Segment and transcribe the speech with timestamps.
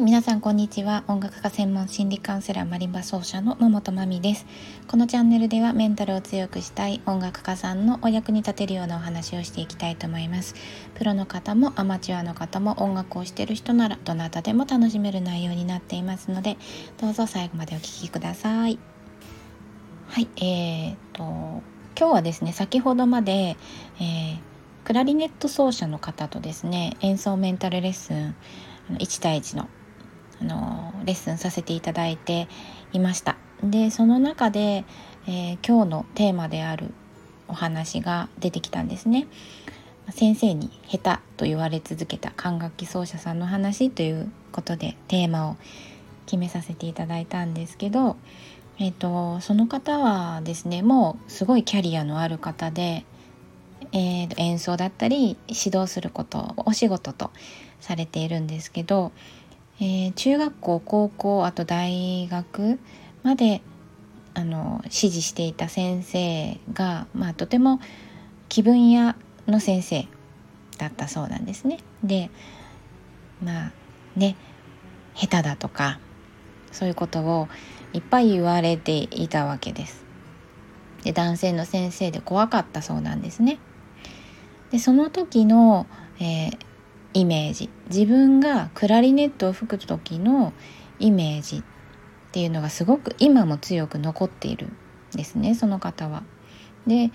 [0.00, 1.04] はい皆さんこんにちは。
[1.08, 4.46] 音楽家専門心理カウンセラーマリンバ奏者の桃とまみです。
[4.88, 10.54] このチャンネルではメンタルを強くしたい音楽家さんのお役に立てるようなお話をしていきたいと思います。
[10.94, 16.56] プロの方もアマチュアの方も音楽をしている人ならどなたでも楽しめる内容になっていますので
[16.98, 18.78] どうぞ最後までお聴きください。
[20.08, 21.22] はいえーと
[21.98, 23.58] 今日はですね先ほどまで、
[24.00, 24.38] えー、
[24.84, 28.34] クラリネット奏者の方とですね演奏メンタルレッスン
[28.96, 29.68] 1対1の
[30.40, 32.48] あのレッスンさせていただいて
[32.92, 33.36] いました。
[33.62, 34.84] でその中で、
[35.26, 36.92] えー、今日のテーマである
[37.48, 39.26] お話が出てきたんですね。
[40.12, 45.56] 先生に下手と言われ続けた管楽器奏者さんの話ということでテーマを
[46.26, 48.16] 決めさせていただいたんですけど、
[48.78, 53.04] えーと、その方はですねもうすごいキャリアのある方で、
[53.92, 57.30] えー、演奏だったり指導することをお仕事と
[57.80, 59.12] されているんですけど
[59.80, 62.78] えー、中学校高校あと大学
[63.22, 63.62] まで
[64.34, 67.80] あの指示していた先生が、まあ、とても
[68.48, 70.06] 気分屋の先生
[70.78, 71.78] だったそうなんですね。
[72.04, 72.30] で
[73.42, 73.72] まあ
[74.16, 74.36] ね
[75.14, 75.98] 下手だとか
[76.72, 77.48] そういうことを
[77.92, 80.04] いっぱい言われていたわけです。
[81.04, 83.58] で男性の先生で怖かったそうなんですね。
[84.70, 85.86] でその時の、
[86.20, 86.58] えー、
[87.12, 90.52] イメージ自分がクラリネットを吹く時の
[90.98, 91.62] イメージっ
[92.32, 94.76] ていうのがすごく今も強く残っているん
[95.14, 96.22] ですねその方は。
[96.86, 97.10] で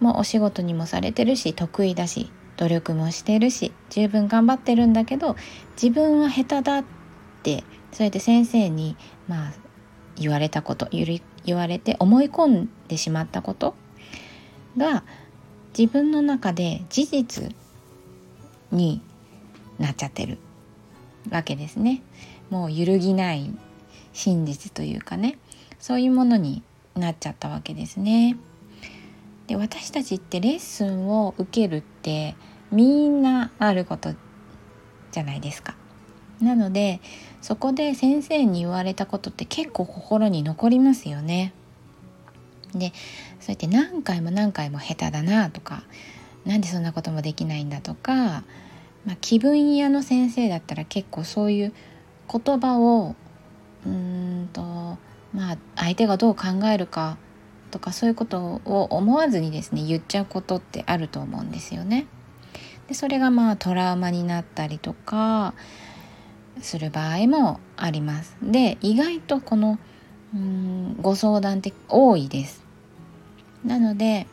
[0.00, 5.36] もうお仕事にもされてるし得意だし努力もしてるし十分頑張ってるんだけど
[5.80, 6.84] 自分は下手だっ
[7.42, 8.96] てそれで先生に
[9.26, 9.52] まあ
[10.16, 11.20] 言われたこと言
[11.56, 13.74] われて思い込んでしまったこと
[14.76, 15.04] が
[15.76, 17.54] 自分の中で事実
[18.70, 19.00] に
[19.78, 20.38] なっちゃってる
[21.30, 22.02] わけですね。
[22.50, 23.54] もう揺るぎない
[24.12, 25.38] 真実というかね
[25.78, 26.62] そういうものに
[26.96, 28.36] なっちゃったわけですね。
[29.46, 32.36] で私たちってレッスンを受けるって
[32.70, 34.14] みんなあること
[35.10, 35.74] じゃないですか。
[36.40, 37.00] なので
[37.40, 41.52] そこで先生に言われたことって結構心に残りますよね。
[42.74, 42.92] で
[43.40, 45.82] そうやって何回も何回も下手だなとか
[46.44, 48.44] 何でそんなこともできないんだとか
[49.06, 51.72] まあ、気分屋の先生だったら結構そういう
[52.30, 53.16] 言葉を
[53.86, 54.60] うんと
[55.32, 57.16] まあ相手がどう考えるか
[57.70, 62.06] とかそういうことを思わずにですね言っちゃうことってあると思うんですよね。
[62.88, 65.54] でそれがまあトラウマになったりとか
[66.60, 68.36] する場合もあります。
[68.42, 69.78] で意外とこの
[70.34, 72.64] うんご相談って多いです。
[73.64, 74.26] なので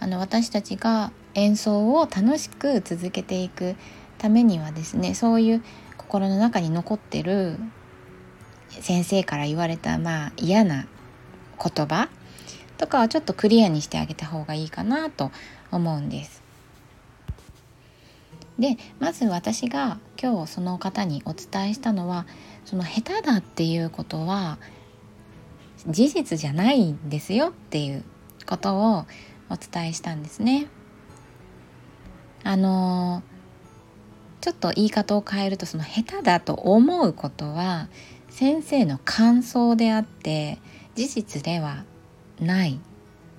[0.00, 3.76] あの私たちが演奏を楽しく続けていく
[4.18, 5.64] ためにはですねそういう
[5.96, 7.56] 心の中に残ってる
[8.68, 10.86] 先生から言われたまあ嫌な
[11.62, 12.08] 言葉
[12.78, 15.30] とかはちょっとクリアにしてあげた方がいいかなと
[15.70, 16.42] 思うんです。
[18.58, 22.26] でまず私が今日その方にお伝えしたのは
[22.64, 24.58] その下手だっていうことは
[25.88, 28.04] 事実じゃないんですよっていう
[28.46, 29.06] ことを
[29.50, 30.68] お伝えしたんですね。
[32.52, 33.22] あの
[34.42, 37.88] ちょっと言い方を変えるとその下手だと思うことは
[38.28, 40.58] 先生の感想であって
[40.94, 41.84] 事実では
[42.38, 42.78] ない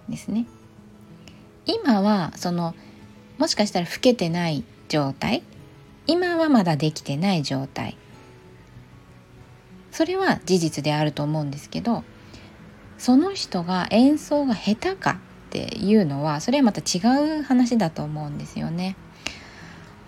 [0.09, 0.47] ですね。
[1.67, 2.73] 今はその
[3.37, 5.43] もしかしたら老けてない状態
[6.07, 7.95] 今はまだできてない状態
[9.91, 12.03] それは事実であると思うんですけど
[12.97, 15.19] その人が演奏が下手か
[15.53, 16.99] っていうのはそれはまた違
[17.39, 18.95] う話だと思うんですよね。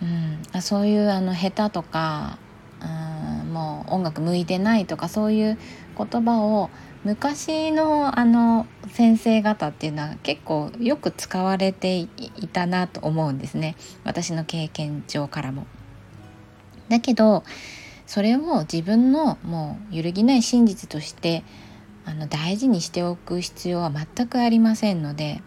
[0.02, 2.40] うん、あそういうあの下手とか、
[2.82, 5.60] うん、もう音楽向いてないとかそういう
[5.96, 6.72] 言葉を
[7.04, 12.10] 昔のあの先生方っていうのは結構よく使われてい
[12.52, 15.68] たなと思うんですね私の経験上からも。
[16.90, 17.44] だけど
[18.08, 21.44] それを自分のもう揺るぎない真実として
[22.06, 25.42] あの大事にしておく必要は全くありませんので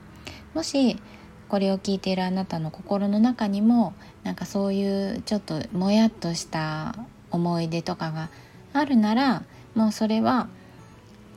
[0.55, 1.01] もし
[1.49, 3.95] これを聞いているあなたの心の中にも
[4.25, 6.95] なんかそういうちょっともやっとした
[7.31, 8.29] 思い出とかが
[8.73, 9.43] あるなら
[9.75, 10.49] もうそれは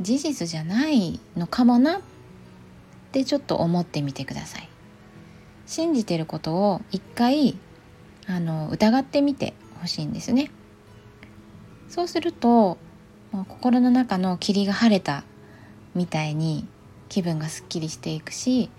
[0.01, 2.01] 事実じゃないのかもなっ
[3.11, 4.69] てちょっと思ってみてください。
[5.67, 7.57] 信じてることを一回
[8.27, 10.51] あの疑ってみてほしいんですね。
[11.87, 12.77] そうすると
[13.31, 15.23] 心の中の霧が晴れた
[15.95, 16.67] みたいに
[17.09, 18.69] 気分がすっきりしていくし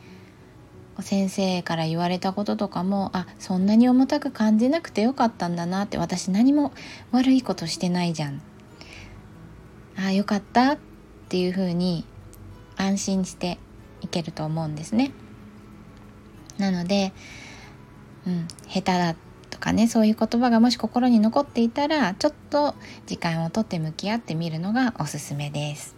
[1.00, 6.72] 先生から言われたこととかもあそんなに重たく感じなくてよかったんだなって私何も
[7.12, 8.43] 悪いことしてないじゃん。
[9.96, 10.78] あよかったっ
[11.28, 12.04] ていうふうに
[12.76, 13.58] 安心して
[14.00, 15.12] いけると思うんですね。
[16.58, 17.12] なので、
[18.26, 19.16] うん、下手だ
[19.62, 22.75] かねそういう言葉がもし心に残っていたらちょっと
[23.06, 25.97] 時間をとって向き合ってみるのがおすすめです。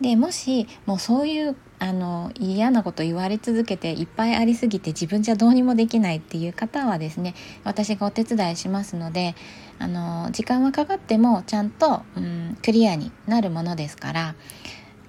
[0.00, 7.34] でもしもうそういうあの嫌なこと言われ続けていっぱいありすぎて自分じゃどうにもできないっていう方はですね
[7.64, 9.34] 私がお手伝いしますので
[9.78, 14.34] あの時間はかかってもちゃんと、うん、クリアになるものですから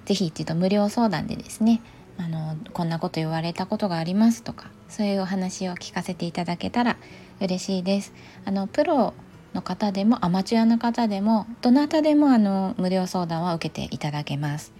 [0.04, 1.80] 是非一度無料相談でですね
[2.18, 6.96] あのこんなこと言われたことがありますとかそういうお話を聞かせていただけたら
[7.40, 8.12] 嬉しいです。
[8.44, 9.14] あのプロ
[9.54, 14.72] の方でもアマチュアの方でもどなたでもあの無料相談は受けていただけます。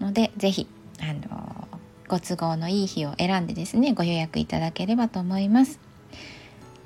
[0.00, 0.66] ので是非
[1.00, 1.68] あの
[2.08, 5.78] ご都合のいい日を選んでですねご予約いただければと思います。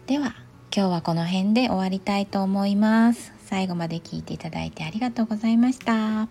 [0.06, 0.34] では
[0.75, 3.32] 今日はこの辺で終わりたいと思います。
[3.46, 6.28] 最後まで聞いていただいてありがとうございました。